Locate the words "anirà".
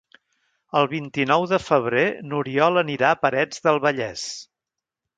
2.85-3.13